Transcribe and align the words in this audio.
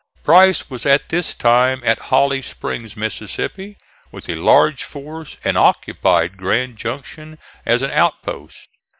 Price 0.23 0.67
was 0.67 0.83
at 0.87 1.09
this 1.09 1.35
time 1.35 1.79
at 1.85 1.99
Holly 2.09 2.41
Springs, 2.41 2.97
Mississippi, 2.97 3.77
with 4.11 4.27
a 4.29 4.33
large 4.33 4.83
force, 4.83 5.37
and 5.43 5.55
occupied 5.55 6.37
Grand 6.37 6.77
Junction 6.77 7.37
as 7.67 7.83
an 7.83 7.91
outpost. 7.91 8.67